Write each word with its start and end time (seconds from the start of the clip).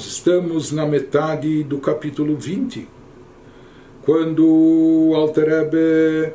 Nós 0.00 0.06
estamos 0.06 0.72
na 0.72 0.86
metade 0.86 1.62
do 1.62 1.76
capítulo 1.76 2.34
20, 2.34 2.88
quando 4.00 4.46
o 4.46 5.14
Alter 5.14 6.32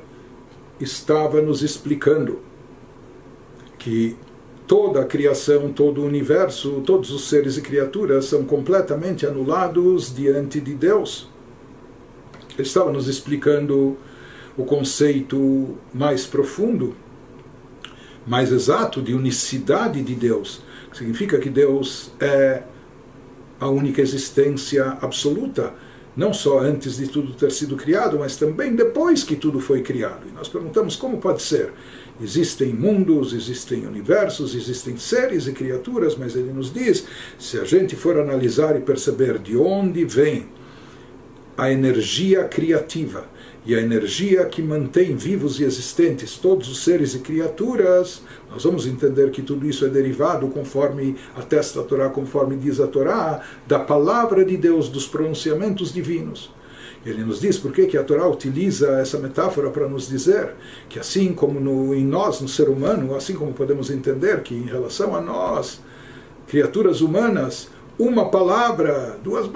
estava 0.79 1.41
nos 1.41 1.63
explicando 1.63 2.41
que 3.79 4.15
toda 4.67 5.01
a 5.01 5.03
criação, 5.03 5.73
todo 5.73 6.01
o 6.01 6.05
universo, 6.05 6.83
todos 6.85 7.09
os 7.09 7.27
seres 7.27 7.57
e 7.57 7.61
criaturas 7.61 8.25
são 8.25 8.43
completamente 8.43 9.25
anulados 9.25 10.13
diante 10.15 10.61
de 10.61 10.75
Deus. 10.75 11.27
Ele 12.53 12.67
estava 12.67 12.91
nos 12.91 13.07
explicando 13.07 13.97
o 14.55 14.63
conceito 14.63 15.75
mais 15.91 16.27
profundo, 16.27 16.95
mais 18.27 18.51
exato 18.51 19.01
de 19.01 19.15
unicidade 19.15 20.03
de 20.03 20.13
Deus. 20.13 20.61
Significa 20.93 21.39
que 21.39 21.49
Deus 21.49 22.11
é 22.19 22.61
a 23.59 23.69
única 23.69 24.01
existência 24.01 24.97
absoluta, 25.01 25.73
não 26.15 26.33
só 26.33 26.59
antes 26.59 26.97
de 26.97 27.07
tudo 27.07 27.33
ter 27.33 27.51
sido 27.51 27.75
criado, 27.75 28.19
mas 28.19 28.37
também 28.37 28.75
depois 28.75 29.23
que 29.23 29.35
tudo 29.35 29.59
foi 29.59 29.81
criado. 29.81 30.27
E 30.29 30.31
nós 30.31 30.47
perguntamos 30.47 30.95
como 30.95 31.17
pode 31.17 31.41
ser 31.41 31.73
Existem 32.21 32.73
mundos, 32.73 33.33
existem 33.33 33.85
universos, 33.85 34.55
existem 34.55 34.95
seres 34.95 35.47
e 35.47 35.51
criaturas, 35.51 36.15
mas 36.15 36.35
ele 36.35 36.51
nos 36.53 36.73
diz: 36.73 37.05
se 37.37 37.59
a 37.59 37.65
gente 37.65 37.95
for 37.95 38.17
analisar 38.17 38.75
e 38.77 38.79
perceber 38.79 39.37
de 39.37 39.57
onde 39.57 40.05
vem 40.05 40.47
a 41.57 41.69
energia 41.69 42.45
criativa 42.45 43.25
e 43.65 43.73
a 43.73 43.81
energia 43.81 44.45
que 44.45 44.61
mantém 44.61 45.15
vivos 45.15 45.59
e 45.59 45.63
existentes 45.63 46.37
todos 46.37 46.69
os 46.69 46.83
seres 46.83 47.15
e 47.15 47.19
criaturas, 47.19 48.21
nós 48.49 48.63
vamos 48.63 48.85
entender 48.85 49.31
que 49.31 49.41
tudo 49.41 49.67
isso 49.67 49.85
é 49.85 49.89
derivado, 49.89 50.47
conforme 50.49 51.15
atesta 51.35 51.79
a 51.79 51.83
Torá, 51.83 52.09
conforme 52.09 52.55
diz 52.55 52.79
a 52.79 52.85
Torá, 52.85 53.41
da 53.65 53.79
palavra 53.79 54.45
de 54.45 54.55
Deus, 54.55 54.87
dos 54.87 55.07
pronunciamentos 55.07 55.91
divinos. 55.91 56.53
Ele 57.03 57.23
nos 57.23 57.39
diz 57.39 57.57
por 57.57 57.71
que 57.71 57.97
a 57.97 58.03
Torá 58.03 58.27
utiliza 58.27 58.99
essa 58.99 59.19
metáfora 59.19 59.69
para 59.69 59.87
nos 59.87 60.07
dizer 60.07 60.53
que 60.89 60.99
assim 60.99 61.33
como 61.33 61.59
no, 61.59 61.93
em 61.93 62.03
nós, 62.03 62.41
no 62.41 62.47
ser 62.47 62.67
humano, 62.67 63.15
assim 63.15 63.35
como 63.35 63.53
podemos 63.53 63.91
entender 63.91 64.41
que 64.41 64.55
em 64.55 64.65
relação 64.65 65.15
a 65.15 65.21
nós, 65.21 65.81
criaturas 66.47 67.01
humanas, 67.01 67.69
uma 67.97 68.29
palavra, 68.29 69.17
duas 69.23 69.47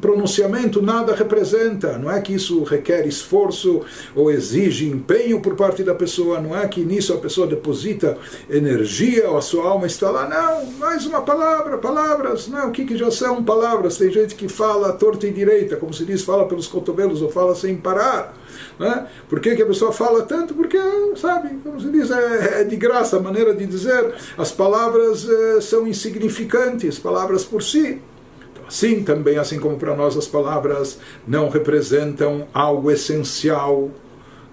pronunciamento 0.00 0.82
nada 0.82 1.14
representa. 1.14 1.98
Não 1.98 2.10
é 2.10 2.20
que 2.20 2.34
isso 2.34 2.62
requer 2.64 3.06
esforço 3.06 3.82
ou 4.14 4.30
exige 4.30 4.88
empenho 4.88 5.40
por 5.40 5.54
parte 5.54 5.82
da 5.82 5.94
pessoa, 5.94 6.40
não 6.40 6.56
é 6.56 6.66
que 6.68 6.84
nisso 6.84 7.12
a 7.12 7.18
pessoa 7.18 7.46
deposita 7.46 8.16
energia 8.48 9.30
ou 9.30 9.38
a 9.38 9.42
sua 9.42 9.68
alma 9.68 9.86
está 9.86 10.10
lá. 10.10 10.28
Não, 10.28 10.72
mais 10.72 11.06
uma 11.06 11.22
palavra, 11.22 11.78
palavras. 11.78 12.48
Não, 12.48 12.68
o 12.68 12.72
que, 12.72 12.84
que 12.84 12.96
já 12.96 13.10
são 13.10 13.42
palavras? 13.42 13.96
Tem 13.96 14.10
gente 14.10 14.34
que 14.34 14.48
fala 14.48 14.92
torta 14.92 15.26
e 15.26 15.32
direita, 15.32 15.76
como 15.76 15.92
se 15.92 16.04
diz, 16.04 16.22
fala 16.22 16.46
pelos 16.46 16.66
cotovelos 16.66 17.22
ou 17.22 17.30
fala 17.30 17.54
sem 17.54 17.76
parar. 17.76 18.34
Né? 18.78 19.06
Por 19.28 19.40
que, 19.40 19.54
que 19.54 19.62
a 19.62 19.66
pessoa 19.66 19.92
fala 19.92 20.22
tanto? 20.22 20.54
Porque, 20.54 20.78
sabe, 21.16 21.58
como 21.62 21.80
se 21.80 21.90
diz, 21.90 22.10
é, 22.10 22.60
é 22.60 22.64
de 22.64 22.76
graça 22.76 23.16
a 23.16 23.20
maneira 23.20 23.54
de 23.54 23.66
dizer. 23.66 24.14
As 24.36 24.52
palavras 24.52 25.28
é, 25.28 25.60
são 25.60 25.86
insignificantes, 25.86 26.98
palavras 26.98 27.44
por 27.44 27.62
si. 27.62 28.00
Assim 28.66 29.02
também, 29.02 29.38
assim 29.38 29.58
como 29.60 29.76
para 29.76 29.94
nós 29.94 30.16
as 30.16 30.26
palavras 30.26 30.98
não 31.26 31.48
representam 31.48 32.48
algo 32.52 32.90
essencial 32.90 33.90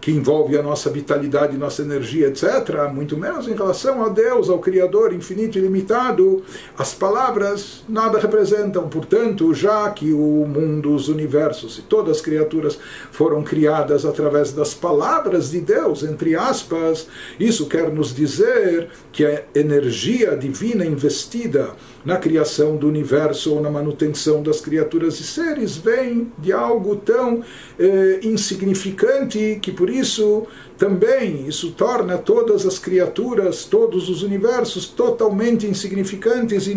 que 0.03 0.11
envolve 0.11 0.57
a 0.57 0.61
nossa 0.61 0.89
vitalidade, 0.89 1.55
nossa 1.55 1.81
energia, 1.81 2.27
etc., 2.27 2.91
muito 2.93 3.15
menos 3.15 3.47
em 3.47 3.53
relação 3.53 4.03
a 4.03 4.09
Deus, 4.09 4.49
ao 4.49 4.59
Criador 4.59 5.13
infinito 5.13 5.57
e 5.57 5.61
limitado, 5.61 6.43
as 6.77 6.93
palavras 6.93 7.85
nada 7.87 8.19
representam. 8.19 8.89
Portanto, 8.89 9.53
já 9.53 9.89
que 9.91 10.11
o 10.11 10.45
mundo, 10.45 10.93
os 10.93 11.07
universos 11.07 11.77
e 11.77 11.83
todas 11.83 12.17
as 12.17 12.21
criaturas 12.21 12.77
foram 13.11 13.43
criadas 13.43 14.05
através 14.05 14.51
das 14.51 14.73
palavras 14.73 15.51
de 15.51 15.61
Deus, 15.61 16.03
entre 16.03 16.35
aspas, 16.35 17.07
isso 17.39 17.67
quer 17.67 17.89
nos 17.89 18.13
dizer 18.13 18.89
que 19.09 19.25
a 19.25 19.43
energia 19.55 20.35
divina 20.35 20.85
investida 20.85 21.71
na 22.03 22.17
criação 22.17 22.75
do 22.75 22.87
universo 22.89 23.53
ou 23.53 23.61
na 23.61 23.69
manutenção 23.69 24.43
das 24.43 24.59
criaturas 24.59 25.19
e 25.21 25.23
seres 25.23 25.77
vem 25.77 26.29
de 26.37 26.51
algo 26.51 26.97
tão 26.97 27.41
eh, 27.79 28.19
insignificante 28.23 29.57
que 29.61 29.71
por 29.71 29.92
isso 29.92 30.46
também 30.76 31.46
isso 31.48 31.72
torna 31.72 32.16
todas 32.16 32.64
as 32.64 32.78
criaturas, 32.78 33.64
todos 33.64 34.08
os 34.08 34.22
universos 34.22 34.86
totalmente 34.86 35.66
insignificantes 35.66 36.68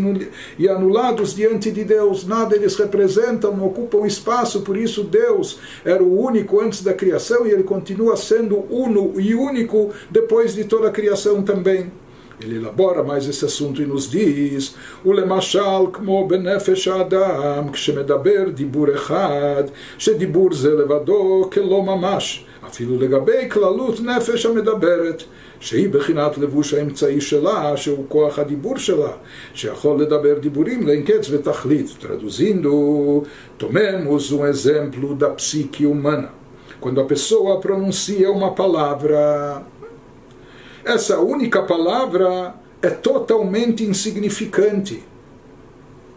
e 0.57 0.67
anulados 0.67 1.35
diante 1.35 1.69
de 1.71 1.83
Deus. 1.83 2.25
Nada 2.25 2.55
eles 2.55 2.75
representam, 2.75 3.55
não 3.55 3.67
ocupam 3.67 4.05
espaço, 4.05 4.61
por 4.61 4.75
isso 4.75 5.03
Deus 5.03 5.59
era 5.85 6.03
o 6.03 6.19
único 6.19 6.59
antes 6.59 6.81
da 6.83 6.93
criação 6.93 7.45
e 7.45 7.51
ele 7.51 7.63
continua 7.63 8.15
sendo 8.17 8.65
uno 8.69 9.19
e 9.19 9.35
único 9.35 9.91
depois 10.09 10.55
de 10.55 10.63
toda 10.63 10.87
a 10.87 10.91
criação 10.91 11.43
também. 11.43 11.91
Ele 12.43 12.55
elabora 12.55 13.03
mais 13.03 13.27
esse 13.27 13.45
assunto 13.45 13.81
e 13.81 13.85
nos 13.85 14.09
diz: 14.09 14.73
ולמשל 15.05 15.91
כמו 15.93 16.27
בנפש 16.27 16.87
האדם, 16.87 17.71
כשמדבר 17.71 18.49
דיבור 18.53 18.93
אחד, 18.93 19.63
שדיבור 19.97 20.53
זה 20.53 20.75
לבדו 20.75 21.49
כלא 21.51 21.83
ממש, 21.83 22.45
אפילו 22.67 22.99
לגבי 22.99 23.49
כללות 23.49 23.99
נפש 24.01 24.45
המדברת, 24.45 25.23
שהיא 25.59 25.89
בחינת 25.89 26.37
לבוש 26.37 26.73
האמצעי 26.73 27.21
שלה, 27.21 27.77
שהוא 27.77 28.05
כוח 28.07 28.39
הדיבור 28.39 28.77
שלה, 28.77 29.11
שיכול 29.53 30.01
לדבר 30.01 30.39
דיבורים 30.39 30.87
לאין 30.87 31.03
קץ 31.03 31.27
ותכלית. 31.31 31.87
Traduzindo, 32.01 33.23
tomemos 33.57 34.31
um 34.31 34.45
exemplo 34.45 35.15
da 35.15 35.29
psique 35.29 35.85
humana. 35.85 36.29
Quando 36.79 36.99
a 36.99 37.05
pessoa 37.05 37.59
pronuncia 37.59 38.31
uma 38.31 38.51
palavra 38.55 39.63
essa 40.83 41.19
única 41.19 41.61
palavra 41.61 42.55
é 42.81 42.89
totalmente 42.89 43.83
insignificante 43.83 45.03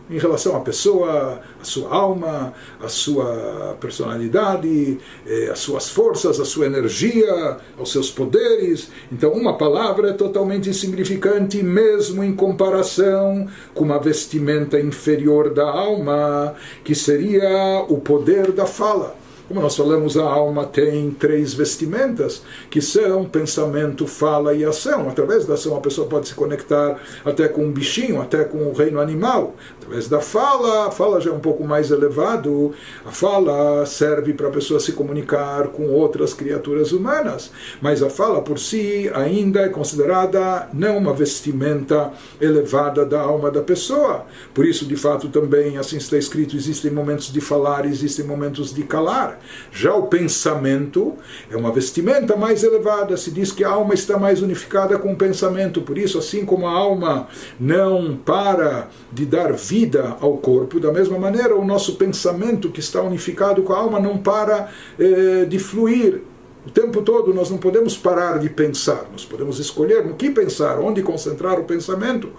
em 0.09 0.18
relação 0.18 0.56
à 0.56 0.59
pessoa, 0.59 1.40
à 1.62 1.64
sua 1.64 1.94
alma, 1.94 2.53
à 2.81 2.88
sua 2.88 3.78
personalidade, 3.80 4.97
eh, 5.28 5.50
às 5.52 5.59
suas 5.59 5.90
forças, 5.90 6.40
à 6.40 6.46
sua 6.46 6.66
energia, 6.66 7.58
aos 7.78 7.92
seus 7.92 8.09
poderes. 8.09 8.90
Então, 9.12 9.31
uma 9.34 9.58
palavra 9.58 10.09
é 10.09 10.14
totalmente 10.14 10.69
insignificante, 10.69 11.62
mesmo 11.62 12.24
em 12.24 12.34
comparação 12.34 13.48
com 13.74 13.84
uma 13.84 14.00
vestimenta 14.00 14.80
inferior 14.80 15.53
da 15.53 15.69
alma, 15.69 16.56
que 16.84 16.96
seria 16.96 17.86
o 17.88 17.98
poder 17.98 18.52
da 18.52 18.66
fala. 18.66 19.16
Como 19.50 19.62
nós 19.62 19.76
falamos, 19.76 20.16
a 20.16 20.26
alma 20.26 20.64
tem 20.64 21.10
três 21.10 21.56
vestimentas, 21.56 22.44
que 22.70 22.80
são 22.80 23.26
pensamento, 23.26 24.06
fala 24.06 24.54
e 24.54 24.64
ação. 24.64 25.10
Através 25.10 25.44
da 25.44 25.56
ação, 25.56 25.76
a 25.76 25.82
pessoa 25.82 26.06
pode 26.06 26.28
se 26.28 26.36
conectar 26.36 27.00
até 27.26 27.48
com 27.48 27.64
um 27.64 27.72
bichinho, 27.72 28.22
até 28.22 28.44
com 28.44 28.60
o 28.60 28.74
reino 28.74 29.00
animal. 29.00 29.56
Através 29.80 30.08
da 30.08 30.22
fala, 30.22 30.86
a 30.86 30.92
fala 30.92 31.20
já 31.20 31.32
é 31.32 31.34
um 31.34 31.40
pouco 31.40 31.64
mais 31.64 31.90
elevado. 31.90 32.76
A 33.04 33.10
fala 33.10 33.84
serve 33.88 34.34
para 34.34 34.50
a 34.50 34.52
pessoa 34.52 34.80
se 34.80 34.92
comunicar 34.92 35.70
com 35.70 35.90
outras 35.90 36.31
criaturas 36.31 36.92
humanas. 36.92 37.50
Mas 37.81 38.04
a 38.04 38.10
fala 38.10 38.44
por 38.44 38.60
si 38.60 39.10
ainda 39.16 39.62
é 39.62 39.70
considerada 39.70 40.70
não 40.72 40.96
uma 40.96 41.12
vestimenta 41.12 42.14
elevada 42.40 43.04
da 43.04 43.20
alma 43.20 43.50
da 43.50 43.64
pessoa. 43.64 44.28
Por 44.54 44.64
isso, 44.64 44.86
de 44.86 44.96
fato, 44.96 45.28
também, 45.30 45.80
assim 45.80 45.98
está 45.98 46.20
escrito, 46.20 46.56
existem 46.56 46.92
momentos 46.92 47.34
de 47.34 47.42
falar, 47.42 47.88
existem 47.88 48.24
momentos 48.24 48.72
de 48.72 48.84
calar. 48.84 49.39
Já 49.72 49.94
o 49.94 50.08
pensamento 50.08 51.16
é 51.50 51.56
uma 51.56 51.72
vestimenta 51.72 52.36
mais 52.36 52.64
elevada, 52.64 53.18
se 53.18 53.32
diz 53.32 53.52
que 53.52 53.64
a 53.64 53.70
alma 53.70 53.94
está 53.94 54.18
mais 54.18 54.42
unificada 54.42 54.98
com 54.98 55.13
o 55.13 55.16
pensamento, 55.16 55.81
por 55.81 55.98
isso, 55.98 56.18
assim 56.18 56.46
como 56.46 56.68
a 56.68 56.72
alma 56.72 57.28
não 57.60 58.18
para 58.18 58.88
de 59.12 59.25
dar 59.25 59.54
vida 59.54 60.18
ao 60.19 60.38
corpo, 60.38 60.80
da 60.80 60.92
mesma 60.92 61.18
maneira, 61.18 61.56
o 61.56 61.66
nosso 61.66 61.96
pensamento 61.96 62.69
que 62.69 62.80
está 62.80 63.02
unificado 63.02 63.63
com 63.63 63.74
a 63.74 63.78
alma 63.78 64.00
não 64.00 64.18
para 64.18 64.69
eh, 65.00 65.46
de 65.46 65.60
fluir. 65.60 66.22
O 66.69 66.71
tempo 66.71 67.01
todo 67.01 67.33
nós 67.33 67.50
não 67.50 67.57
podemos 67.57 67.98
parar 67.98 68.38
de 68.38 68.48
pensar, 68.48 69.07
nós 69.12 69.25
podemos 69.25 69.57
escolher 69.57 70.06
no 70.06 70.13
que 70.13 70.30
pensar, 70.30 70.77
onde 70.80 71.01
concentrar 71.01 71.60
o 71.60 71.63
pensamento. 71.63 72.30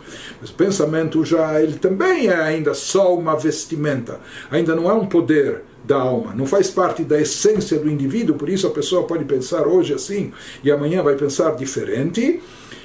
Mas 0.40 0.50
o 0.50 0.54
pensamento 0.54 1.24
já 1.24 1.60
ele 1.60 1.80
também 1.80 2.28
é 2.28 2.40
ainda 2.40 2.72
só 2.72 3.12
uma 3.12 3.36
vestimenta, 3.36 4.20
ainda 4.48 4.76
não 4.76 4.88
é 4.88 4.92
um 4.92 5.04
poder 5.04 5.64
da 5.82 5.96
alma, 5.96 6.32
não 6.32 6.46
faz 6.46 6.70
parte 6.70 7.02
da 7.02 7.20
essência 7.20 7.76
do 7.76 7.90
indivíduo, 7.90 8.36
por 8.36 8.48
isso 8.48 8.68
a 8.68 8.70
pessoa 8.70 9.04
pode 9.04 9.24
pensar 9.24 9.66
hoje 9.66 9.94
assim 9.94 10.32
e 10.62 10.70
amanhã 10.70 11.02
vai 11.02 11.16
pensar 11.16 11.56
diferente, 11.56 12.40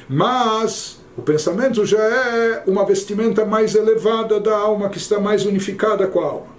mas 0.09 0.99
o 1.15 1.21
pensamento 1.21 1.85
já 1.85 2.01
é 2.01 2.63
uma 2.65 2.83
vestimenta 2.83 3.45
mais 3.45 3.75
elevada 3.75 4.39
da 4.39 4.57
alma, 4.57 4.89
que 4.89 4.97
está 4.97 5.19
mais 5.19 5.45
unificada 5.45 6.07
com 6.07 6.21
a 6.21 6.25
alma. 6.25 6.54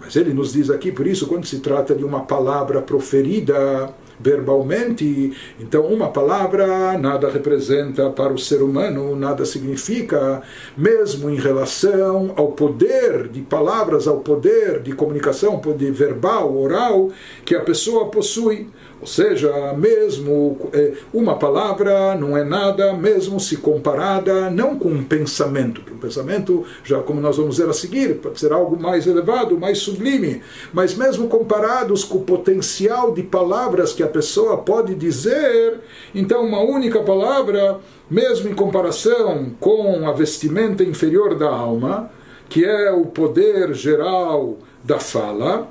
Mas 0.00 0.16
ele 0.16 0.32
nos 0.32 0.52
diz 0.52 0.70
aqui, 0.70 0.90
por 0.90 1.06
isso, 1.06 1.26
quando 1.26 1.46
se 1.46 1.60
trata 1.60 1.94
de 1.94 2.02
uma 2.02 2.20
palavra 2.20 2.80
proferida, 2.80 3.94
verbalmente. 4.20 5.32
Então, 5.58 5.86
uma 5.86 6.08
palavra 6.08 6.98
nada 6.98 7.30
representa 7.30 8.10
para 8.10 8.32
o 8.32 8.38
ser 8.38 8.62
humano, 8.62 9.16
nada 9.16 9.44
significa, 9.44 10.42
mesmo 10.76 11.30
em 11.30 11.36
relação 11.36 12.32
ao 12.36 12.48
poder 12.48 13.28
de 13.28 13.40
palavras, 13.40 14.06
ao 14.06 14.18
poder 14.18 14.80
de 14.80 14.92
comunicação, 14.92 15.58
poder 15.58 15.92
verbal, 15.92 16.54
oral, 16.54 17.10
que 17.44 17.54
a 17.54 17.60
pessoa 17.60 18.10
possui. 18.10 18.68
Ou 19.00 19.06
seja, 19.06 19.72
mesmo 19.72 20.70
é, 20.74 20.92
uma 21.12 21.36
palavra 21.36 22.14
não 22.14 22.36
é 22.36 22.44
nada, 22.44 22.92
mesmo 22.92 23.40
se 23.40 23.56
comparada 23.56 24.50
não 24.50 24.78
com 24.78 24.90
um 24.90 25.02
pensamento, 25.02 25.80
que 25.80 25.92
um 25.92 25.98
pensamento, 25.98 26.64
já 26.84 27.00
como 27.00 27.18
nós 27.18 27.38
vamos 27.38 27.56
ver 27.56 27.68
a 27.68 27.72
seguir, 27.72 28.16
pode 28.16 28.38
ser 28.38 28.52
algo 28.52 28.78
mais 28.78 29.06
elevado, 29.06 29.58
mais 29.58 29.78
sublime, 29.78 30.42
mas 30.70 30.94
mesmo 30.94 31.28
comparados 31.28 32.04
com 32.04 32.18
o 32.18 32.24
potencial 32.24 33.14
de 33.14 33.22
palavras 33.22 33.94
que 33.94 34.02
a 34.02 34.08
pessoa 34.08 34.58
pode 34.58 34.94
dizer, 34.94 35.80
então 36.14 36.44
uma 36.44 36.60
única 36.60 37.00
palavra, 37.00 37.78
mesmo 38.10 38.50
em 38.50 38.54
comparação 38.54 39.52
com 39.58 40.06
a 40.06 40.12
vestimenta 40.12 40.84
inferior 40.84 41.34
da 41.38 41.48
alma, 41.48 42.10
que 42.50 42.66
é 42.66 42.90
o 42.90 43.06
poder 43.06 43.72
geral 43.72 44.58
da 44.84 44.98
fala, 44.98 45.68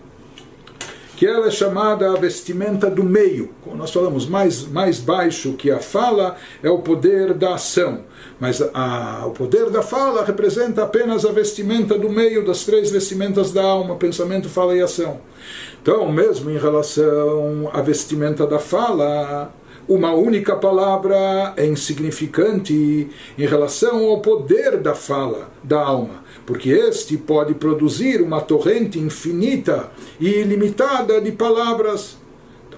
que 1.20 1.28
ela 1.28 1.48
é 1.48 1.52
chamada 1.52 2.14
a 2.14 2.16
vestimenta 2.16 2.90
do 2.90 3.04
meio. 3.04 3.50
Como 3.62 3.76
nós 3.76 3.92
falamos, 3.92 4.26
mais, 4.26 4.66
mais 4.66 5.02
baixo 5.02 5.52
que 5.52 5.70
a 5.70 5.80
fala 5.80 6.38
é 6.64 6.70
o 6.70 6.80
poder 6.80 7.34
da 7.34 7.56
ação. 7.56 8.06
Mas 8.40 8.62
a, 8.74 9.26
o 9.26 9.32
poder 9.32 9.70
da 9.70 9.82
fala 9.82 10.24
representa 10.24 10.82
apenas 10.82 11.26
a 11.26 11.32
vestimenta 11.34 12.00
do 12.00 12.10
meio 12.10 12.46
das 12.46 12.64
três 12.64 12.90
vestimentas 12.90 13.52
da 13.52 13.62
alma, 13.62 13.98
pensamento, 13.98 14.48
fala 14.48 14.74
e 14.78 14.82
ação. 14.82 15.20
Então, 15.82 16.10
mesmo 16.10 16.52
em 16.52 16.58
relação 16.58 17.70
à 17.74 17.82
vestimenta 17.82 18.48
da 18.48 18.58
fala, 18.58 19.54
uma 19.89 20.15
única 20.15 20.57
palavra 20.57 21.53
é 21.57 21.67
insignificante 21.67 23.09
em 23.39 23.47
relação 23.47 24.09
ao 24.09 24.21
poder 24.21 24.79
da 24.79 24.95
fala 24.95 25.51
da 25.63 25.79
alma 25.79 26.25
porque 26.47 26.71
este 26.71 27.17
pode 27.17 27.55
produzir 27.55 28.21
uma 28.21 28.41
torrente 28.41 28.99
infinita 28.99 29.91
e 30.21 30.29
ilimitada 30.29 31.21
de 31.21 31.33
palavras. 31.33 32.17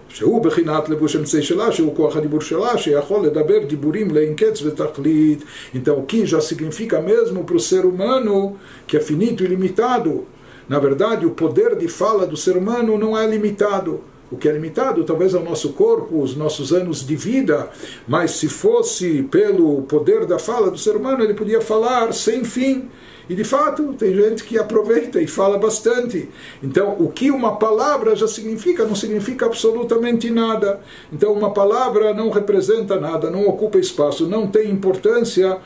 שהוא 0.08 0.43
בחינת 0.43 0.88
לבוש 0.88 1.16
אמצעי 1.16 1.43
שלה, 1.43 1.72
שהוא 1.72 1.96
כוח 1.96 2.16
הדיבור 2.16 2.40
שלה, 2.40 2.78
שיכול 2.78 3.26
לדבר 3.26 3.64
דיבורים 3.66 4.10
לאין 4.10 4.34
קץ 4.34 4.62
ותכלית. 4.62 5.44
Então, 5.75 5.98
o 5.98 6.02
que 6.02 6.25
já 6.25 6.40
significa 6.40 7.02
mesmo 7.02 7.44
para 7.44 7.56
o 7.56 7.60
ser 7.60 7.84
humano, 7.84 8.56
que 8.87 8.96
é 8.96 9.00
finito 9.00 9.44
e 9.44 9.46
limitado. 9.46 10.25
Na 10.70 10.78
verdade, 10.78 11.26
o 11.26 11.32
poder 11.32 11.76
de 11.76 11.87
fala 11.87 12.26
do 12.26 12.37
ser 12.37 12.56
humano 12.56 12.96
não 12.96 13.19
é 13.19 13.26
limitado. 13.26 14.00
O 14.31 14.38
que 14.38 14.48
é 14.48 14.51
limitado 14.54 15.04
talvez 15.04 15.33
é 15.33 15.38
o 15.38 15.44
nosso 15.44 15.74
corpo, 15.74 16.22
os 16.22 16.38
nossos 16.38 16.72
anos 16.72 17.06
de 17.06 17.16
vida, 17.18 17.69
mas 18.07 18.31
se 18.31 18.48
fosse 18.48 19.24
pelo 19.24 19.81
poder 19.83 20.25
da 20.25 20.39
fala 20.39 20.72
do 20.72 20.78
ser 20.78 20.95
humano, 20.95 21.22
ele 21.22 21.33
podia 21.33 21.60
falar 21.60 22.13
sem 22.13 22.45
fim. 22.45 22.89
E 23.30 23.36
de 23.36 23.44
fato, 23.44 23.94
tem 23.94 24.16
gente 24.16 24.44
que 24.44 24.57
aproveita 24.57 25.22
e 25.22 25.28
fala 25.28 25.57
bastante. 25.57 26.30
Então, 26.63 26.95
o 27.00 27.10
que 27.10 27.30
uma 27.30 27.57
palavra 27.57 28.16
já 28.16 28.28
significa, 28.28 28.86
não 28.86 28.95
significa 28.95 29.45
absolutamente 29.45 30.30
nada. 30.30 30.80
Então, 31.12 31.33
uma 31.33 31.51
palavra 31.51 32.13
não 32.13 32.30
representa 32.30 33.00
nada, 33.00 33.30
não 33.30 33.48
ocupa 33.48 33.78
espaço, 33.78 34.28
não 34.28 34.48
tem 34.48 34.69
importância 34.69 35.60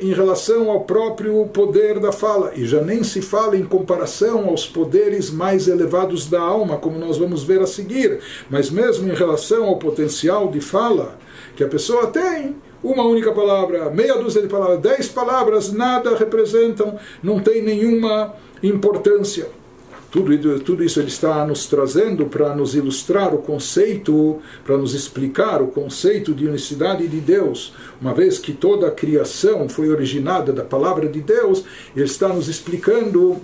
em 0.00 0.12
relação 0.12 0.70
ao 0.70 0.80
próprio 0.80 1.46
poder 1.46 1.98
da 1.98 2.12
fala. 2.12 2.52
E 2.54 2.66
já 2.66 2.80
nem 2.80 3.02
se 3.02 3.20
fala 3.20 3.56
em 3.56 3.64
comparação 3.64 4.48
aos 4.48 4.66
poderes 4.66 5.30
mais 5.30 5.68
elevados 5.68 6.26
da 6.28 6.40
alma, 6.40 6.76
como 6.76 6.98
nós 6.98 7.18
vamos 7.18 7.42
ver 7.42 7.60
a 7.60 7.66
seguir. 7.66 8.20
Mas 8.48 8.70
mesmo 8.70 9.10
em 9.10 9.14
relação 9.14 9.64
ao 9.64 9.78
potencial 9.78 10.48
de 10.48 10.60
fala 10.60 11.18
que 11.56 11.64
a 11.64 11.68
pessoa 11.68 12.06
tem 12.06 12.56
uma 12.82 13.04
única 13.04 13.32
palavra, 13.32 13.90
meia 13.90 14.16
dúzia 14.16 14.40
de 14.40 14.48
palavras, 14.48 14.80
dez 14.80 15.08
palavras, 15.08 15.72
nada 15.72 16.16
representam, 16.16 16.98
não 17.22 17.38
tem 17.40 17.62
nenhuma 17.62 18.34
importância. 18.62 19.59
Tudo, 20.10 20.58
tudo 20.60 20.82
isso 20.82 20.98
ele 20.98 21.08
está 21.08 21.46
nos 21.46 21.66
trazendo 21.66 22.26
para 22.26 22.54
nos 22.54 22.74
ilustrar 22.74 23.32
o 23.32 23.38
conceito, 23.38 24.38
para 24.64 24.76
nos 24.76 24.92
explicar 24.92 25.62
o 25.62 25.68
conceito 25.68 26.34
de 26.34 26.48
unicidade 26.48 27.06
de 27.06 27.20
Deus. 27.20 27.72
Uma 28.00 28.12
vez 28.12 28.38
que 28.38 28.52
toda 28.52 28.88
a 28.88 28.90
criação 28.90 29.68
foi 29.68 29.88
originada 29.88 30.52
da 30.52 30.64
palavra 30.64 31.08
de 31.08 31.20
Deus, 31.20 31.64
ele 31.94 32.06
está 32.06 32.28
nos 32.28 32.48
explicando 32.48 33.40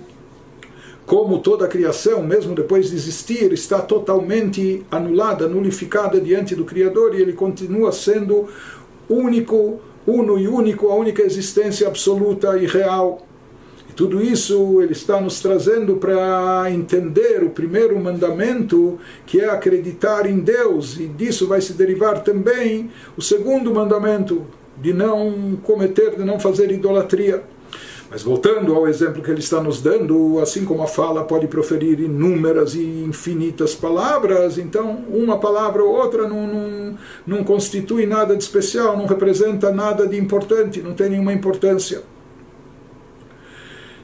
como 1.05 1.39
toda 1.39 1.63
a 1.63 1.69
criação, 1.69 2.21
mesmo 2.21 2.53
depois 2.53 2.89
de 2.89 2.97
existir, 2.97 3.53
está 3.53 3.79
totalmente 3.79 4.85
anulada, 4.91 5.47
nulificada 5.47 6.19
diante 6.19 6.53
do 6.53 6.65
Criador 6.65 7.15
e 7.15 7.21
ele 7.21 7.31
continua 7.31 7.93
sendo 7.93 8.49
único, 9.07 9.79
uno 10.05 10.37
e 10.37 10.49
único, 10.49 10.89
a 10.89 10.95
única 10.95 11.21
existência 11.21 11.87
absoluta 11.87 12.57
e 12.57 12.65
real. 12.65 13.26
Tudo 13.97 14.21
isso 14.21 14.79
ele 14.79 14.91
está 14.91 15.19
nos 15.19 15.39
trazendo 15.41 15.95
para 15.95 16.65
entender 16.69 17.43
o 17.43 17.49
primeiro 17.49 17.99
mandamento, 17.99 18.99
que 19.25 19.41
é 19.41 19.49
acreditar 19.49 20.29
em 20.29 20.37
Deus, 20.39 20.99
e 20.99 21.07
disso 21.07 21.47
vai 21.47 21.61
se 21.61 21.73
derivar 21.73 22.21
também 22.21 22.91
o 23.17 23.23
segundo 23.23 23.73
mandamento, 23.73 24.45
de 24.79 24.93
não 24.93 25.57
cometer, 25.63 26.15
de 26.15 26.23
não 26.23 26.39
fazer 26.39 26.69
idolatria. 26.69 27.43
Mas 28.07 28.21
voltando 28.21 28.75
ao 28.75 28.87
exemplo 28.87 29.23
que 29.23 29.31
ele 29.31 29.39
está 29.39 29.63
nos 29.63 29.81
dando, 29.81 30.37
assim 30.43 30.63
como 30.63 30.83
a 30.83 30.87
fala 30.87 31.23
pode 31.23 31.47
proferir 31.47 31.99
inúmeras 31.99 32.75
e 32.75 33.03
infinitas 33.03 33.73
palavras, 33.73 34.59
então 34.59 35.05
uma 35.09 35.39
palavra 35.39 35.83
ou 35.83 35.95
outra 35.95 36.27
não, 36.27 36.45
não, 36.45 36.97
não 37.25 37.43
constitui 37.43 38.05
nada 38.05 38.37
de 38.37 38.43
especial, 38.43 38.95
não 38.95 39.07
representa 39.07 39.71
nada 39.71 40.07
de 40.07 40.19
importante, 40.19 40.83
não 40.83 40.93
tem 40.93 41.09
nenhuma 41.09 41.33
importância. 41.33 42.03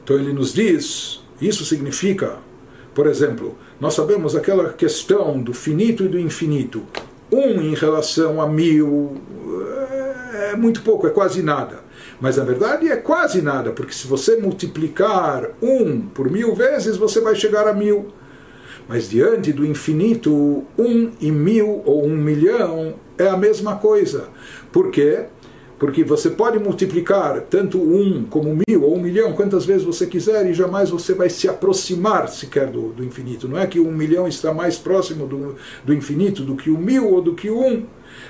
Então 0.03 0.17
ele 0.17 0.33
nos 0.33 0.53
diz, 0.53 1.21
isso 1.39 1.63
significa, 1.65 2.37
por 2.93 3.07
exemplo, 3.07 3.57
nós 3.79 3.93
sabemos 3.93 4.35
aquela 4.35 4.73
questão 4.73 5.41
do 5.41 5.53
finito 5.53 6.03
e 6.03 6.07
do 6.07 6.19
infinito. 6.19 6.83
Um 7.31 7.61
em 7.61 7.73
relação 7.73 8.41
a 8.41 8.47
mil 8.47 9.17
é 10.51 10.55
muito 10.55 10.81
pouco, 10.81 11.07
é 11.07 11.09
quase 11.09 11.41
nada. 11.41 11.79
Mas 12.19 12.37
na 12.37 12.43
verdade 12.43 12.89
é 12.89 12.95
quase 12.95 13.41
nada, 13.41 13.71
porque 13.71 13.93
se 13.93 14.05
você 14.07 14.35
multiplicar 14.37 15.51
um 15.61 16.01
por 16.01 16.29
mil 16.29 16.53
vezes, 16.53 16.97
você 16.97 17.19
vai 17.19 17.35
chegar 17.35 17.67
a 17.67 17.73
mil. 17.73 18.07
Mas 18.87 19.09
diante 19.09 19.53
do 19.53 19.65
infinito, 19.65 20.65
um 20.77 21.11
e 21.19 21.31
mil 21.31 21.81
ou 21.85 22.05
um 22.05 22.15
milhão 22.15 22.95
é 23.17 23.27
a 23.27 23.37
mesma 23.37 23.77
coisa. 23.77 24.27
Por 24.71 24.91
quê? 24.91 25.25
Porque 25.83 26.01
você 26.01 26.29
pode 26.29 26.57
multiplicar 26.59 27.41
tanto 27.41 27.77
um 27.77 28.23
como 28.23 28.57
mil 28.65 28.83
ou 28.83 28.95
um 28.95 29.01
milhão, 29.01 29.33
quantas 29.33 29.65
vezes 29.65 29.83
você 29.83 30.07
quiser, 30.07 30.49
e 30.49 30.53
jamais 30.53 30.89
você 30.89 31.13
vai 31.13 31.29
se 31.29 31.49
aproximar 31.49 32.29
sequer 32.29 32.67
do, 32.67 32.93
do 32.93 33.03
infinito. 33.03 33.49
Não 33.49 33.59
é 33.59 33.67
que 33.67 33.81
um 33.81 33.91
milhão 33.91 34.25
está 34.25 34.53
mais 34.53 34.77
próximo 34.77 35.27
do, 35.27 35.57
do 35.83 35.93
infinito 35.93 36.41
do 36.41 36.55
que 36.55 36.69
o 36.69 36.77
mil 36.77 37.11
ou 37.11 37.21
do 37.21 37.35
que 37.35 37.49
o 37.49 37.61
um. 37.61 37.83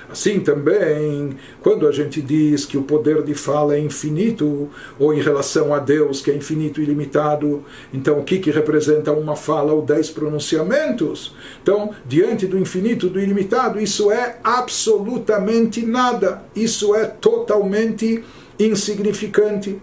Assim 0.08 0.40
também, 0.40 1.36
quando 1.62 1.86
a 1.86 1.92
gente 1.92 2.20
diz 2.20 2.64
que 2.64 2.76
o 2.76 2.82
poder 2.82 3.22
de 3.22 3.34
fala 3.34 3.76
é 3.76 3.80
infinito, 3.80 4.68
ou 4.98 5.12
em 5.12 5.20
relação 5.20 5.74
a 5.74 5.78
Deus, 5.78 6.20
que 6.20 6.30
é 6.30 6.34
infinito 6.36 6.80
e 6.80 6.84
ilimitado, 6.84 7.64
então 7.92 8.18
o 8.18 8.24
que, 8.24 8.38
que 8.38 8.50
representa 8.50 9.12
uma 9.12 9.36
fala 9.36 9.72
ou 9.72 9.82
dez 9.82 10.10
pronunciamentos? 10.10 11.34
Então, 11.62 11.90
diante 12.06 12.46
do 12.46 12.58
infinito, 12.58 13.08
do 13.08 13.20
ilimitado, 13.20 13.80
isso 13.80 14.10
é 14.10 14.38
absolutamente 14.42 15.84
nada, 15.84 16.42
isso 16.54 16.94
é 16.94 17.04
totalmente 17.04 18.22
insignificante. 18.58 19.80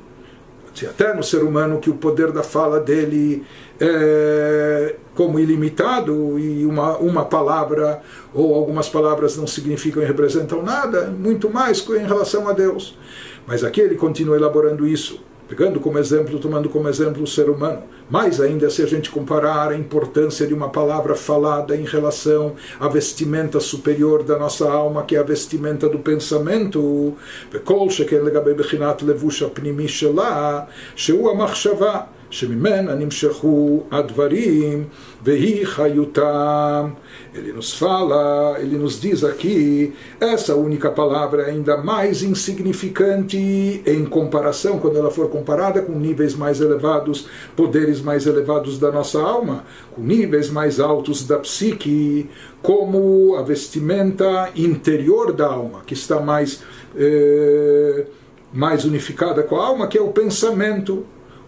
Se 0.74 0.86
até 0.86 1.14
no 1.14 1.24
ser 1.24 1.44
humano 1.44 1.80
que 1.80 1.90
o 1.90 1.96
poder 1.96 2.32
da 2.32 2.44
fala 2.44 2.80
dele 2.80 3.44
é 3.80 4.96
como 5.16 5.40
ilimitado 5.40 6.40
e 6.40 6.66
uma, 6.66 6.98
uma 6.98 7.26
palavra 7.26 8.02
ou 8.34 8.56
algumas 8.56 8.88
palavras 8.88 9.36
não 9.36 9.46
significam 9.46 10.02
e 10.02 10.06
representam 10.06 10.64
nada, 10.64 11.08
muito 11.08 11.50
mais 11.50 11.86
em 11.90 12.06
relação 12.08 12.48
a 12.48 12.54
Deus. 12.54 12.98
Mas 13.46 13.64
aqui 13.64 13.82
ele 13.82 13.96
continua 13.96 14.38
elaborando 14.38 14.88
isso, 14.88 15.22
pegando 15.51 15.81
como 15.81 15.99
exemplo, 15.99 16.39
tomando 16.39 16.69
como 16.69 16.89
exemplo 16.89 17.23
o 17.23 17.27
ser 17.27 17.49
humano. 17.49 17.83
Mais 18.09 18.41
ainda 18.41 18.71
se 18.71 18.83
a 18.83 18.87
gente 18.87 19.11
comparar 19.11 19.71
a 19.71 19.77
importância 19.77 20.47
de 20.47 20.55
uma 20.55 20.69
palavra 20.69 21.15
falada 21.15 21.77
em 21.77 21.85
relação 21.85 22.55
à 22.79 22.89
vestimenta 22.89 23.59
superior 23.59 24.23
da 24.23 24.39
nossa 24.39 24.71
alma, 24.71 25.03
que 25.03 25.17
é 25.17 25.19
a 25.19 25.25
vestimenta 25.25 25.89
do 25.89 25.99
pensamento, 25.99 27.15
וכל 27.53 27.91
שכן 27.91 28.25
לגבי 28.25 28.55
בחינת 28.55 29.03
לבוש 29.03 29.43
הפנימי 29.43 29.89
שלה, 29.89 30.61
שהוא 30.97 31.31
המחשבה 31.31 32.01
שממנה 32.31 32.95
נמשכו 32.95 33.83
הדברים 33.91 34.85
והיא 35.25 35.67
חיותם. 35.67 36.91
Ele 37.35 37.53
nos 37.53 37.75
fala, 37.75 38.57
ele 38.59 38.79
nos 38.79 38.99
diz 38.99 39.23
aqui, 39.23 39.93
essa 40.21 40.55
única 40.55 40.91
palavra 40.91 41.43
é 41.43 41.51
ainda 41.51 41.77
mais 41.77 42.23
insignificante 42.23 43.83
em 43.85 44.05
comparação, 44.07 44.79
quando 44.79 44.97
ela 44.97 45.11
for 45.11 45.29
comparada 45.29 45.83
com 45.83 45.93
níveis 45.93 46.35
mais 46.35 46.61
elevados, 46.63 47.29
poderes 47.55 48.01
mais 48.01 48.27
elevados 48.27 48.79
da 48.79 48.91
nossa 48.91 49.21
alma, 49.21 49.65
com 49.93 50.01
níveis 50.01 50.49
mais 50.49 50.81
altos 50.81 51.27
da 51.27 51.39
psique, 51.39 52.31
como 52.63 53.37
a 53.37 53.43
vestimenta 53.43 54.51
interior 54.57 55.33
da 55.33 55.47
alma, 55.47 55.83
que 55.87 55.93
está 55.93 56.19
mais, 56.21 56.63
eh, 56.97 58.07
mais 58.53 58.87
unificada 58.87 59.43
com 59.43 59.57
a 59.57 59.67
alma, 59.67 59.89
que 59.89 59.99
é 59.99 60.03
o 60.03 60.09
pensamento 60.09 61.05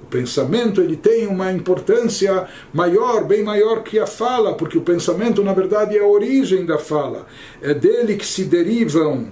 pensamento 0.10 0.82
ele 0.82 0.96
tem 0.96 1.28
uma 1.28 1.52
importância 1.52 2.48
maior, 2.74 3.26
bem 3.26 3.44
maior 3.44 3.84
que 3.84 4.00
a 4.00 4.08
fala, 4.08 4.54
porque 4.56 4.78
o 4.78 4.82
pensamento, 4.82 5.44
na 5.44 5.54
verdade, 5.54 5.98
é 5.98 6.02
a 6.02 6.08
origem 6.08 6.66
da 6.66 6.78
fala. 6.78 7.26
É 7.62 7.74
dele 7.74 8.16
que 8.16 8.26
se 8.26 8.46
derivam 8.46 9.28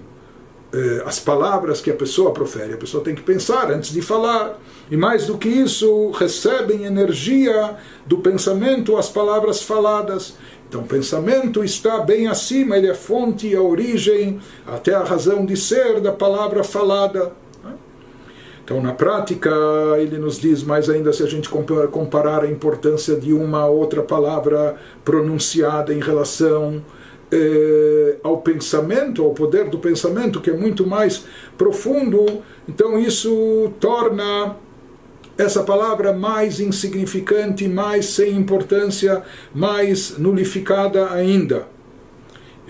eh, 0.74 1.02
as 1.04 1.20
palavras 1.20 1.82
que 1.82 1.90
a 1.90 1.94
pessoa 1.94 2.32
profere. 2.32 2.72
A 2.72 2.78
pessoa 2.78 3.04
tem 3.04 3.14
que 3.14 3.22
pensar 3.22 3.70
antes 3.70 3.92
de 3.92 4.00
falar. 4.00 4.58
E 4.90 4.96
mais 4.96 5.26
do 5.26 5.36
que 5.36 5.48
isso, 5.48 6.10
recebem 6.12 6.84
energia 6.84 7.76
do 8.06 8.18
pensamento 8.18 8.96
as 8.96 9.08
palavras 9.08 9.62
faladas. 9.62 10.34
Então, 10.66 10.80
o 10.80 10.86
pensamento 10.86 11.62
está 11.62 11.98
bem 11.98 12.26
acima, 12.26 12.78
ele 12.78 12.88
é 12.88 12.94
fonte, 12.94 13.54
a 13.54 13.60
origem, 13.60 14.40
até 14.66 14.94
a 14.94 15.04
razão 15.04 15.44
de 15.44 15.54
ser 15.54 16.00
da 16.00 16.12
palavra 16.12 16.64
falada. 16.64 17.32
Então, 18.72 18.82
na 18.82 18.94
prática, 18.94 19.50
ele 19.98 20.16
nos 20.16 20.40
diz 20.40 20.62
mais 20.62 20.88
ainda 20.88 21.12
se 21.12 21.22
a 21.22 21.26
gente 21.26 21.46
comparar 21.90 22.42
a 22.42 22.50
importância 22.50 23.14
de 23.16 23.30
uma 23.30 23.66
outra 23.66 24.02
palavra 24.02 24.76
pronunciada 25.04 25.92
em 25.92 26.00
relação 26.00 26.82
eh, 27.30 28.16
ao 28.22 28.38
pensamento, 28.38 29.22
ao 29.22 29.34
poder 29.34 29.68
do 29.68 29.78
pensamento, 29.78 30.40
que 30.40 30.48
é 30.48 30.56
muito 30.56 30.86
mais 30.86 31.26
profundo, 31.58 32.42
então 32.66 32.98
isso 32.98 33.70
torna 33.78 34.56
essa 35.36 35.62
palavra 35.62 36.14
mais 36.14 36.58
insignificante, 36.58 37.68
mais 37.68 38.06
sem 38.06 38.34
importância, 38.34 39.22
mais 39.54 40.16
nulificada 40.16 41.12
ainda. 41.12 41.66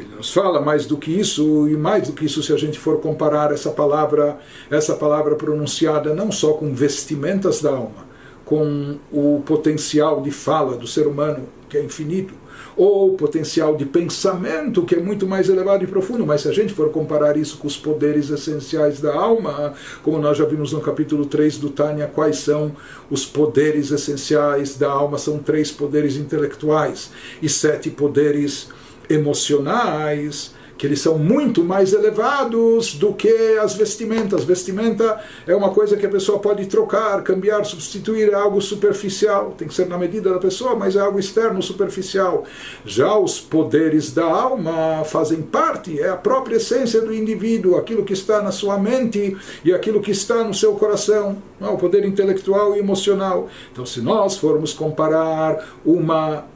Ele 0.02 0.16
nos 0.16 0.32
fala 0.32 0.60
mais 0.60 0.86
do 0.86 0.96
que 0.96 1.10
isso, 1.10 1.68
e 1.68 1.76
mais 1.76 2.08
do 2.08 2.12
que 2.12 2.24
isso, 2.24 2.42
se 2.42 2.52
a 2.52 2.56
gente 2.56 2.78
for 2.78 3.00
comparar 3.00 3.52
essa 3.52 3.70
palavra, 3.70 4.38
essa 4.70 4.94
palavra 4.94 5.36
pronunciada 5.36 6.12
não 6.14 6.32
só 6.32 6.54
com 6.54 6.74
vestimentas 6.74 7.60
da 7.60 7.70
alma, 7.70 8.06
com 8.44 8.98
o 9.12 9.42
potencial 9.46 10.20
de 10.20 10.30
fala 10.30 10.76
do 10.76 10.86
ser 10.86 11.06
humano, 11.06 11.46
que 11.68 11.78
é 11.78 11.82
infinito, 11.82 12.34
ou 12.76 13.12
o 13.12 13.16
potencial 13.16 13.76
de 13.76 13.84
pensamento, 13.84 14.84
que 14.84 14.94
é 14.94 15.00
muito 15.00 15.26
mais 15.26 15.48
elevado 15.48 15.84
e 15.84 15.86
profundo, 15.86 16.26
mas 16.26 16.42
se 16.42 16.48
a 16.48 16.52
gente 16.52 16.72
for 16.72 16.90
comparar 16.90 17.36
isso 17.36 17.58
com 17.58 17.66
os 17.66 17.76
poderes 17.76 18.28
essenciais 18.30 19.00
da 19.00 19.14
alma, 19.14 19.74
como 20.02 20.18
nós 20.18 20.36
já 20.36 20.44
vimos 20.44 20.72
no 20.72 20.80
capítulo 20.80 21.26
3 21.26 21.58
do 21.58 21.70
Tânia, 21.70 22.10
quais 22.12 22.38
são 22.38 22.72
os 23.10 23.24
poderes 23.24 23.90
essenciais 23.90 24.76
da 24.76 24.90
alma? 24.90 25.16
São 25.16 25.38
três 25.38 25.70
poderes 25.70 26.16
intelectuais 26.16 27.10
e 27.40 27.48
sete 27.48 27.90
poderes 27.90 28.68
emocionais, 29.08 30.52
que 30.82 30.86
eles 30.88 31.00
são 31.00 31.16
muito 31.16 31.62
mais 31.62 31.92
elevados 31.92 32.94
do 32.94 33.14
que 33.14 33.56
as 33.62 33.74
vestimentas. 33.74 34.42
Vestimenta 34.42 35.20
é 35.46 35.54
uma 35.54 35.70
coisa 35.70 35.96
que 35.96 36.04
a 36.04 36.08
pessoa 36.08 36.40
pode 36.40 36.66
trocar, 36.66 37.22
cambiar, 37.22 37.64
substituir, 37.64 38.30
é 38.30 38.34
algo 38.34 38.60
superficial. 38.60 39.54
Tem 39.56 39.68
que 39.68 39.74
ser 39.74 39.86
na 39.86 39.96
medida 39.96 40.32
da 40.32 40.40
pessoa, 40.40 40.74
mas 40.74 40.96
é 40.96 41.00
algo 41.00 41.20
externo, 41.20 41.62
superficial. 41.62 42.42
Já 42.84 43.16
os 43.16 43.40
poderes 43.40 44.12
da 44.12 44.24
alma 44.24 45.04
fazem 45.04 45.40
parte, 45.40 46.00
é 46.00 46.08
a 46.08 46.16
própria 46.16 46.56
essência 46.56 47.00
do 47.00 47.14
indivíduo, 47.14 47.76
aquilo 47.76 48.04
que 48.04 48.12
está 48.12 48.42
na 48.42 48.50
sua 48.50 48.76
mente 48.76 49.36
e 49.64 49.72
aquilo 49.72 50.00
que 50.00 50.10
está 50.10 50.42
no 50.42 50.52
seu 50.52 50.74
coração, 50.74 51.40
é? 51.60 51.66
o 51.66 51.76
poder 51.76 52.04
intelectual 52.04 52.74
e 52.74 52.80
emocional. 52.80 53.48
Então, 53.70 53.86
se 53.86 54.00
nós 54.00 54.36
formos 54.36 54.72
comparar 54.72 55.64
uma 55.84 56.50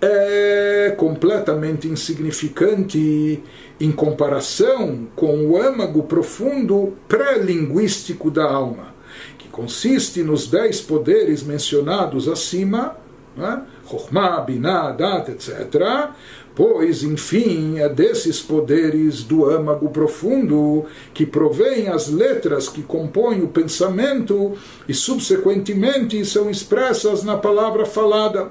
é 0.00 0.94
completamente 0.96 1.88
insignificante 1.88 3.42
em 3.80 3.92
comparação 3.92 5.08
com 5.14 5.46
o 5.46 5.60
âmago 5.60 6.04
profundo 6.04 6.94
pré-linguístico 7.08 8.30
da 8.30 8.44
alma, 8.44 8.94
que 9.36 9.48
consiste 9.48 10.22
nos 10.22 10.46
dez 10.48 10.80
poderes 10.80 11.42
mencionados 11.42 12.28
acima, 12.28 12.96
né? 13.36 13.62
Chokhmah, 13.88 14.40
Binah, 14.40 14.92
Dat, 14.92 15.30
etc., 15.30 16.10
pois, 16.54 17.04
enfim, 17.04 17.78
é 17.78 17.88
desses 17.88 18.40
poderes 18.40 19.22
do 19.22 19.48
âmago 19.48 19.90
profundo 19.90 20.86
que 21.14 21.24
provém 21.24 21.86
as 21.86 22.08
letras 22.08 22.68
que 22.68 22.82
compõem 22.82 23.42
o 23.42 23.48
pensamento 23.48 24.54
e, 24.88 24.92
subsequentemente, 24.92 26.24
são 26.24 26.50
expressas 26.50 27.22
na 27.22 27.36
palavra 27.36 27.86
falada. 27.86 28.50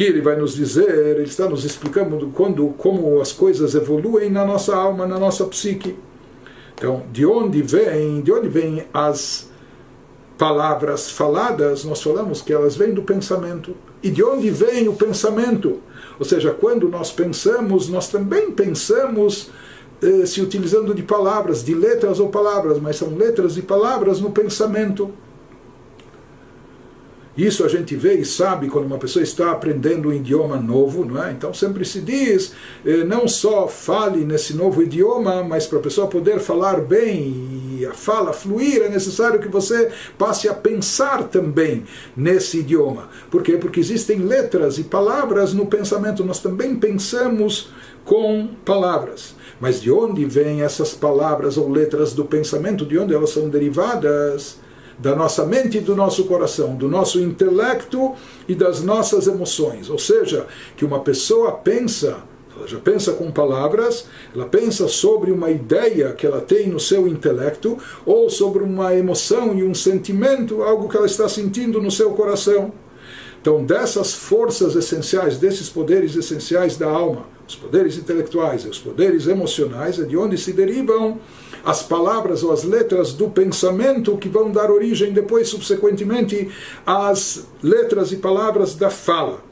Aqui 0.00 0.08
ele 0.08 0.22
vai 0.22 0.34
nos 0.34 0.54
dizer, 0.54 0.88
ele 0.88 1.24
está 1.24 1.46
nos 1.46 1.62
explicando 1.62 2.30
quando, 2.34 2.68
como 2.78 3.20
as 3.20 3.32
coisas 3.32 3.74
evoluem 3.74 4.30
na 4.30 4.46
nossa 4.46 4.74
alma, 4.74 5.06
na 5.06 5.18
nossa 5.18 5.44
psique. 5.44 5.94
Então, 6.74 7.02
de 7.12 7.26
onde 7.26 7.60
vem, 7.60 8.22
de 8.22 8.32
onde 8.32 8.48
vêm 8.48 8.86
as 8.94 9.50
palavras 10.38 11.10
faladas? 11.10 11.84
Nós 11.84 12.02
falamos 12.02 12.40
que 12.40 12.50
elas 12.50 12.76
vêm 12.76 12.94
do 12.94 13.02
pensamento. 13.02 13.76
E 14.02 14.08
de 14.08 14.24
onde 14.24 14.48
vem 14.48 14.88
o 14.88 14.94
pensamento? 14.94 15.80
Ou 16.18 16.24
seja, 16.24 16.50
quando 16.50 16.88
nós 16.88 17.12
pensamos, 17.12 17.90
nós 17.90 18.08
também 18.08 18.52
pensamos 18.52 19.50
eh, 20.00 20.24
se 20.24 20.40
utilizando 20.40 20.94
de 20.94 21.02
palavras, 21.02 21.62
de 21.62 21.74
letras 21.74 22.18
ou 22.18 22.30
palavras, 22.30 22.80
mas 22.80 22.96
são 22.96 23.14
letras 23.14 23.58
e 23.58 23.60
palavras 23.60 24.18
no 24.18 24.30
pensamento. 24.30 25.10
Isso 27.40 27.64
a 27.64 27.68
gente 27.68 27.96
vê 27.96 28.16
e 28.16 28.24
sabe 28.24 28.68
quando 28.68 28.84
uma 28.84 28.98
pessoa 28.98 29.22
está 29.22 29.50
aprendendo 29.50 30.10
um 30.10 30.12
idioma 30.12 30.56
novo, 30.58 31.06
não 31.06 31.24
é? 31.24 31.32
Então 31.32 31.54
sempre 31.54 31.86
se 31.86 32.02
diz, 32.02 32.52
eh, 32.84 33.02
não 33.04 33.26
só 33.26 33.66
fale 33.66 34.26
nesse 34.26 34.54
novo 34.54 34.82
idioma, 34.82 35.42
mas 35.42 35.66
para 35.66 35.78
a 35.78 35.82
pessoa 35.82 36.06
poder 36.06 36.38
falar 36.38 36.82
bem 36.82 37.86
a 37.90 37.94
fala 37.94 38.34
fluir, 38.34 38.82
é 38.82 38.90
necessário 38.90 39.40
que 39.40 39.48
você 39.48 39.90
passe 40.18 40.50
a 40.50 40.54
pensar 40.54 41.28
também 41.28 41.84
nesse 42.14 42.58
idioma. 42.58 43.08
Por 43.30 43.42
quê? 43.42 43.56
Porque 43.56 43.80
existem 43.80 44.18
letras 44.18 44.76
e 44.76 44.84
palavras 44.84 45.54
no 45.54 45.64
pensamento, 45.64 46.22
nós 46.22 46.40
também 46.40 46.76
pensamos 46.76 47.70
com 48.04 48.48
palavras. 48.66 49.34
Mas 49.58 49.80
de 49.80 49.90
onde 49.90 50.26
vêm 50.26 50.60
essas 50.60 50.92
palavras 50.92 51.56
ou 51.56 51.70
letras 51.70 52.12
do 52.12 52.26
pensamento? 52.26 52.84
De 52.84 52.98
onde 52.98 53.14
elas 53.14 53.30
são 53.30 53.48
derivadas? 53.48 54.58
Da 55.00 55.16
nossa 55.16 55.46
mente 55.46 55.78
e 55.78 55.80
do 55.80 55.96
nosso 55.96 56.24
coração, 56.24 56.76
do 56.76 56.88
nosso 56.88 57.20
intelecto 57.20 58.14
e 58.46 58.54
das 58.54 58.82
nossas 58.82 59.26
emoções. 59.26 59.88
Ou 59.88 59.98
seja, 59.98 60.46
que 60.76 60.84
uma 60.84 61.00
pessoa 61.00 61.52
pensa, 61.52 62.18
ela 62.54 62.68
já 62.68 62.78
pensa 62.78 63.12
com 63.12 63.30
palavras, 63.30 64.06
ela 64.34 64.44
pensa 64.44 64.86
sobre 64.88 65.32
uma 65.32 65.50
ideia 65.50 66.12
que 66.12 66.26
ela 66.26 66.40
tem 66.40 66.68
no 66.68 66.78
seu 66.78 67.08
intelecto, 67.08 67.78
ou 68.04 68.28
sobre 68.28 68.62
uma 68.62 68.94
emoção 68.94 69.54
e 69.56 69.64
um 69.64 69.74
sentimento, 69.74 70.62
algo 70.62 70.88
que 70.88 70.96
ela 70.96 71.06
está 71.06 71.28
sentindo 71.28 71.80
no 71.80 71.90
seu 71.90 72.10
coração. 72.10 72.72
Então, 73.40 73.64
dessas 73.64 74.12
forças 74.12 74.76
essenciais, 74.76 75.38
desses 75.38 75.70
poderes 75.70 76.14
essenciais 76.14 76.76
da 76.76 76.90
alma, 76.90 77.24
os 77.50 77.56
poderes 77.56 77.98
intelectuais 77.98 78.64
e 78.64 78.68
os 78.68 78.78
poderes 78.78 79.26
emocionais, 79.26 79.98
é 79.98 80.04
de 80.04 80.16
onde 80.16 80.38
se 80.38 80.52
derivam 80.52 81.18
as 81.64 81.82
palavras 81.82 82.44
ou 82.44 82.52
as 82.52 82.62
letras 82.62 83.12
do 83.12 83.28
pensamento 83.28 84.16
que 84.16 84.28
vão 84.28 84.52
dar 84.52 84.70
origem 84.70 85.12
depois, 85.12 85.48
subsequentemente, 85.48 86.48
às 86.86 87.46
letras 87.60 88.12
e 88.12 88.16
palavras 88.16 88.76
da 88.76 88.88
fala. 88.88 89.49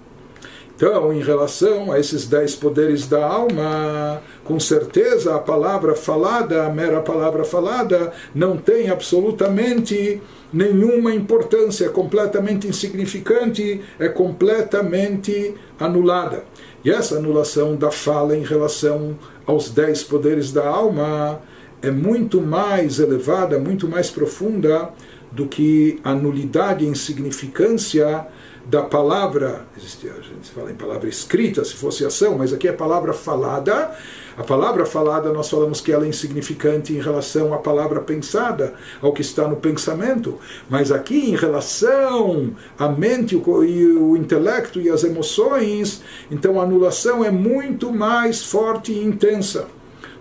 Então, 0.78 1.12
em 1.12 1.20
relação 1.20 1.90
a 1.90 1.99
esses 1.99 2.25
dez 2.25 2.54
poderes 2.54 3.08
da 3.08 3.26
alma, 3.26 4.23
com 4.44 4.61
certeza 4.61 5.35
a 5.35 5.40
palavra 5.40 5.97
falada, 5.97 6.64
a 6.64 6.70
mera 6.70 7.00
palavra 7.00 7.42
falada, 7.42 8.12
não 8.32 8.56
tem 8.56 8.88
absolutamente 8.88 10.23
nenhuma 10.52 11.12
importância, 11.12 11.87
é 11.87 11.88
completamente 11.88 12.68
insignificante, 12.68 13.80
é 13.99 14.08
completamente 14.08 15.52
anulada. 15.80 16.44
E 16.85 16.92
essa 16.92 17.16
anulação 17.16 17.75
da 17.75 17.90
fala 17.90 18.37
em 18.37 18.44
relação 18.44 19.18
aos 19.44 19.70
dez 19.70 20.04
poderes 20.04 20.52
da 20.52 20.64
alma 20.64 21.42
é 21.82 21.90
muito 21.90 22.40
mais 22.40 23.00
elevada, 23.00 23.58
muito 23.58 23.88
mais 23.88 24.11
profunda 24.11 24.90
do 25.32 25.47
que 25.47 25.99
a 26.04 26.14
nulidade 26.14 26.85
e 26.85 26.88
insignificância 26.88 28.28
da 28.68 28.82
palavra, 28.82 29.64
a 29.75 29.80
gente 29.80 30.50
fala 30.54 30.70
em 30.70 30.75
palavra 30.75 31.08
escrita, 31.08 31.64
se 31.64 31.72
fosse 31.72 32.04
ação, 32.04 32.37
mas 32.37 32.52
aqui 32.52 32.68
é 32.68 32.72
palavra 32.72 33.14
falada. 33.14 33.96
A 34.37 34.44
palavra 34.44 34.84
falada, 34.84 35.32
nós 35.32 35.48
falamos 35.48 35.80
que 35.80 35.90
ela 35.90 36.04
é 36.04 36.08
insignificante 36.08 36.92
em 36.92 37.00
relação 37.00 37.54
à 37.54 37.58
palavra 37.58 38.02
pensada, 38.02 38.75
ao 39.00 39.12
que 39.12 39.22
está 39.22 39.48
no 39.48 39.56
pensamento. 39.56 40.38
Mas 40.68 40.92
aqui, 40.92 41.30
em 41.30 41.34
relação 41.34 42.52
à 42.78 42.88
mente 42.90 43.34
e 43.34 43.87
o 43.87 44.16
intelecto 44.16 44.78
e 44.78 44.90
as 44.90 45.02
emoções, 45.02 46.02
então 46.30 46.60
a 46.60 46.64
anulação 46.64 47.25
é 47.25 47.30
muito 47.30 47.90
mais 47.90 48.44
forte 48.44 48.92
e 48.92 49.02
intensa. 49.02 49.66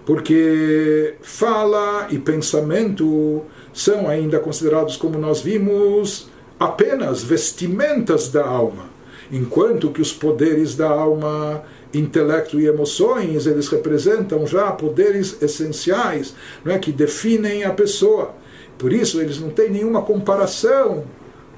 Porque 0.05 1.15
fala 1.21 2.07
e 2.09 2.17
pensamento 2.17 3.43
são 3.73 4.07
ainda 4.07 4.39
considerados, 4.39 4.95
como 4.95 5.19
nós 5.19 5.41
vimos, 5.41 6.29
apenas 6.59 7.23
vestimentas 7.23 8.29
da 8.29 8.45
alma, 8.45 8.85
enquanto 9.31 9.91
que 9.91 10.01
os 10.01 10.13
poderes 10.13 10.75
da 10.75 10.89
alma, 10.89 11.63
intelecto 11.93 12.59
e 12.59 12.67
emoções, 12.67 13.45
eles 13.45 13.67
representam 13.67 14.45
já 14.45 14.71
poderes 14.71 15.41
essenciais, 15.41 16.33
não 16.63 16.73
é 16.73 16.79
que 16.79 16.91
definem 16.91 17.63
a 17.63 17.71
pessoa. 17.71 18.33
Por 18.77 18.93
isso 18.93 19.19
eles 19.19 19.39
não 19.39 19.49
têm 19.49 19.71
nenhuma 19.71 20.01
comparação 20.01 21.03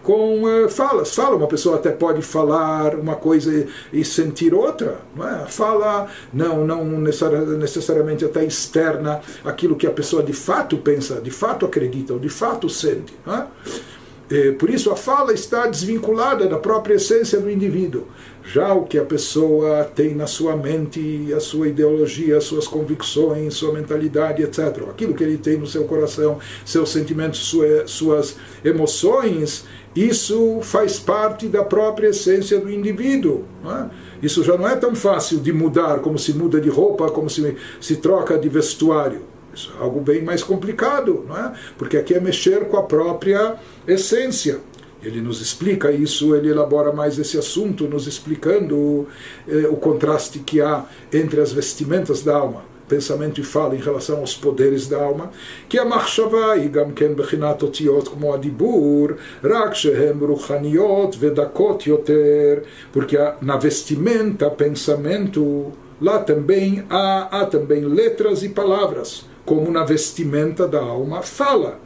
com 0.02 0.44
uh, 0.44 0.70
falas. 0.70 1.14
Fala, 1.14 1.36
uma 1.36 1.48
pessoa 1.48 1.76
até 1.76 1.92
pode 1.92 2.22
falar 2.22 2.96
uma 2.96 3.16
coisa 3.16 3.68
e, 3.92 4.04
sentir 4.06 4.54
outra. 4.54 5.00
Não 5.16 5.28
é? 5.28 5.46
Fala, 5.46 6.08
não, 6.34 6.66
não 6.66 6.86
necessariamente 6.86 8.24
até 8.24 8.44
externa 8.44 9.22
aquilo 9.44 9.76
que 9.76 9.86
a 9.86 9.92
pessoa 9.92 10.24
de 10.24 10.34
fato 10.34 10.78
pensa, 10.78 11.22
de 11.22 11.32
fato 11.32 11.66
acredita, 11.66 12.14
ou 12.14 12.20
de 12.20 12.30
fato 12.30 12.70
sente. 12.70 13.14
Não 13.26 13.36
é? 13.36 13.48
É, 14.32 14.52
por 14.52 14.70
isso 14.70 14.92
a 14.92 14.96
fala 14.96 15.34
está 15.34 15.66
desvinculada 15.66 16.48
da 16.48 16.58
própria 16.58 16.96
essência 16.96 17.40
do 17.40 17.50
indivíduo. 17.50 18.06
Já 18.44 18.74
o 18.74 18.84
que 18.84 18.98
a 18.98 19.04
pessoa 19.04 19.84
tem 19.84 20.14
na 20.16 20.28
sua 20.28 20.56
mente, 20.56 21.34
a 21.36 21.40
sua 21.40 21.68
ideologia, 21.68 22.38
as 22.38 22.44
suas 22.44 22.68
convicções, 22.68 23.56
sua 23.56 23.74
mentalidade, 23.74 24.44
etc. 24.44 24.84
Aquilo 24.90 25.14
que 25.14 25.24
ele 25.24 25.38
tem 25.38 25.58
no 25.58 25.68
seu 25.68 25.84
coração, 25.86 26.40
seus 26.66 26.90
sentimentos, 26.90 27.54
suas 27.86 28.36
emoções, 28.64 29.66
isso 29.96 30.60
faz 30.62 31.00
parte 31.00 31.48
da 31.48 31.64
própria 31.64 32.10
essência 32.10 32.60
do 32.60 32.72
indivíduo. 32.72 33.46
É? 33.66 33.90
Isso 34.22 34.44
já 34.44 34.58
não 34.58 34.68
é 34.68 34.76
tão 34.76 34.96
fácil 34.96 35.40
de 35.40 35.52
mudar 35.52 36.00
como 36.00 36.18
se 36.20 36.34
muda 36.34 36.62
de 36.62 36.70
roupa, 36.70 37.10
como 37.10 37.30
se, 37.30 37.56
se 37.82 37.98
troca 37.98 38.38
de 38.38 38.48
vestuário. 38.48 39.22
Isso 39.60 39.74
é 39.78 39.84
algo 39.84 40.00
bem 40.00 40.24
mais 40.24 40.42
complicado, 40.42 41.26
não 41.28 41.38
é? 41.38 41.54
Porque 41.78 41.98
aqui 41.98 42.14
é 42.14 42.20
mexer 42.20 42.66
com 42.70 42.78
a 42.78 42.84
própria 42.84 43.56
essência. 43.86 44.62
Ele 45.04 45.22
nos 45.22 45.42
explica 45.42 45.92
isso, 45.92 46.34
ele 46.34 46.50
elabora 46.50 46.94
mais 46.94 47.20
esse 47.20 47.38
assunto, 47.38 47.86
nos 47.86 48.08
explicando 48.08 49.08
eh, 49.48 49.68
o 49.70 49.76
contraste 49.76 50.40
que 50.40 50.62
há 50.62 50.86
entre 51.12 51.42
as 51.42 51.52
vestimentas 51.54 52.22
da 52.22 52.36
alma, 52.36 52.64
pensamento 52.88 53.40
e 53.40 53.44
fala 53.44 53.76
em 53.76 53.80
relação 53.80 54.20
aos 54.20 54.36
poderes 54.36 54.88
da 54.88 55.02
alma, 55.02 55.32
que 55.70 55.78
a 55.78 55.86
machshava 55.86 56.58
e 56.58 56.68
gam 56.68 56.92
ken 56.92 57.14
bechinat 57.14 57.64
otiot 57.64 58.10
como 58.10 58.34
a 58.34 58.38
dibur, 58.38 59.16
rak 59.42 59.78
shehem 59.78 60.20
ruchaniot 60.20 61.18
vedakot 61.18 61.90
yoter, 61.90 62.64
porque 62.92 63.18
na 63.42 63.56
vestimenta, 63.56 64.50
pensamento, 64.50 65.72
lá 66.02 66.20
também 66.20 66.86
há, 66.90 67.42
há 67.42 67.46
também 67.46 67.86
letras 67.86 68.44
e 68.44 68.50
palavras 68.50 69.26
como 69.46 69.72
na 69.72 69.84
vestimenta 69.84 70.68
da 70.68 70.80
alma 70.80 71.22
fala. 71.22 71.80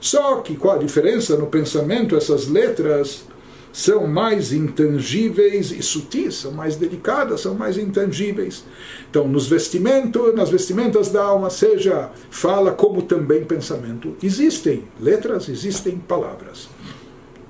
Só 0.00 0.36
que 0.36 0.56
qual 0.56 0.76
a 0.76 0.78
diferença 0.78 1.36
no 1.36 1.46
pensamento? 1.46 2.14
Essas 2.14 2.46
letras 2.46 3.24
são 3.72 4.06
mais 4.06 4.52
intangíveis 4.52 5.70
e 5.70 5.82
sutis, 5.82 6.36
são 6.36 6.52
mais 6.52 6.76
delicadas, 6.76 7.42
são 7.42 7.54
mais 7.54 7.76
intangíveis. 7.76 8.64
Então, 9.10 9.28
nos 9.28 9.46
vestimentos, 9.48 10.34
nas 10.34 10.48
vestimentas 10.48 11.10
da 11.10 11.22
alma, 11.22 11.50
seja 11.50 12.10
fala 12.30 12.72
como 12.72 13.02
também 13.02 13.44
pensamento, 13.44 14.16
existem 14.22 14.84
letras, 14.98 15.48
existem 15.48 15.98
palavras. 15.98 16.70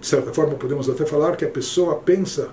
De 0.00 0.06
certa 0.06 0.32
forma, 0.32 0.54
podemos 0.54 0.88
até 0.90 1.04
falar 1.04 1.36
que 1.36 1.44
a 1.44 1.48
pessoa 1.48 1.96
pensa 1.96 2.48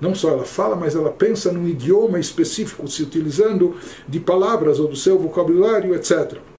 não 0.00 0.14
só 0.14 0.30
ela 0.30 0.44
fala, 0.44 0.76
mas 0.76 0.94
ela 0.94 1.10
pensa 1.10 1.52
num 1.52 1.68
idioma 1.68 2.18
específico, 2.18 2.86
se 2.88 3.02
utilizando 3.02 3.76
de 4.08 4.20
palavras 4.20 4.78
ou 4.78 4.88
do 4.88 4.96
seu 4.96 5.18
vocabulário, 5.18 5.94
etc. 5.94 6.38